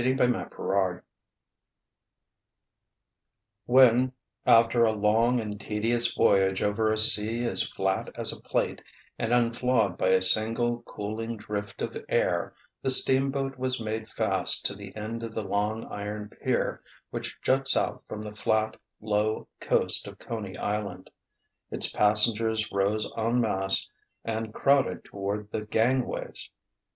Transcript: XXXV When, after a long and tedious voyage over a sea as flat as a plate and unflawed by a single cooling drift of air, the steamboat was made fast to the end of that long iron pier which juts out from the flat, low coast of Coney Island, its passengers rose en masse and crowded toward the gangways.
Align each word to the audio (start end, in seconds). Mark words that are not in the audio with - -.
XXXV 0.01 1.03
When, 3.67 4.13
after 4.47 4.83
a 4.83 4.93
long 4.93 5.39
and 5.39 5.59
tedious 5.61 6.11
voyage 6.15 6.63
over 6.63 6.91
a 6.91 6.97
sea 6.97 7.45
as 7.45 7.61
flat 7.69 8.09
as 8.15 8.33
a 8.33 8.41
plate 8.41 8.81
and 9.19 9.31
unflawed 9.31 9.99
by 9.99 10.07
a 10.09 10.19
single 10.21 10.81
cooling 10.87 11.37
drift 11.37 11.83
of 11.83 11.95
air, 12.09 12.55
the 12.81 12.89
steamboat 12.89 13.59
was 13.59 13.79
made 13.79 14.09
fast 14.11 14.65
to 14.65 14.73
the 14.75 14.95
end 14.95 15.21
of 15.21 15.35
that 15.35 15.43
long 15.47 15.83
iron 15.85 16.29
pier 16.43 16.81
which 17.11 17.39
juts 17.43 17.77
out 17.77 18.03
from 18.07 18.23
the 18.23 18.33
flat, 18.33 18.77
low 19.01 19.47
coast 19.59 20.07
of 20.07 20.17
Coney 20.17 20.57
Island, 20.57 21.11
its 21.69 21.91
passengers 21.91 22.71
rose 22.71 23.11
en 23.15 23.39
masse 23.39 23.87
and 24.25 24.51
crowded 24.51 25.03
toward 25.05 25.51
the 25.51 25.61
gangways. 25.63 26.49